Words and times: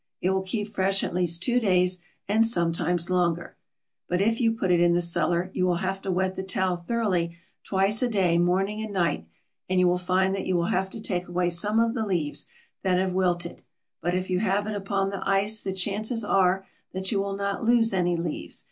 It 0.19 0.31
will 0.31 0.41
keep 0.41 0.73
fresh 0.73 1.03
at 1.03 1.13
least 1.13 1.43
two 1.43 1.59
days, 1.59 1.99
and 2.27 2.43
sometimes 2.43 3.11
longer; 3.11 3.55
but 4.07 4.19
if 4.19 4.41
you 4.41 4.51
put 4.51 4.71
it 4.71 4.79
in 4.79 4.95
the 4.95 4.99
cellar 4.99 5.51
you 5.53 5.63
will 5.67 5.75
have 5.75 6.01
to 6.01 6.09
wet 6.11 6.35
the 6.35 6.41
towel 6.41 6.77
thoroughly 6.77 7.37
twice 7.63 8.01
a 8.01 8.07
day, 8.09 8.39
morning 8.39 8.81
and 8.81 8.91
night; 8.91 9.27
and 9.69 9.79
you 9.79 9.87
will 9.87 9.99
find 9.99 10.33
that 10.33 10.47
you 10.47 10.55
will 10.55 10.65
have 10.73 10.89
to 10.89 10.99
take 10.99 11.27
away 11.27 11.51
some 11.51 11.79
of 11.79 11.93
the 11.93 12.03
leaves 12.03 12.47
that 12.81 12.97
have 12.97 13.13
wilted, 13.13 13.61
but 14.01 14.15
if 14.15 14.27
you 14.27 14.39
have 14.39 14.65
it 14.65 14.73
upon 14.73 15.11
the 15.11 15.21
ice 15.29 15.61
the 15.61 15.71
chances 15.71 16.23
are 16.23 16.65
that 16.93 17.11
you 17.11 17.19
will 17.21 17.35
not 17.35 17.63
lose 17.63 17.93
any 17.93 18.17
leaves. 18.17 18.59